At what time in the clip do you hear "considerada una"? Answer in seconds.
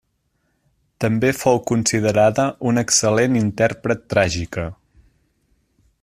1.73-2.83